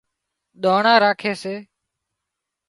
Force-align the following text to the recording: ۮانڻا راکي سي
ۮانڻا 0.63 0.93
راکي 1.03 1.33
سي 1.41 1.55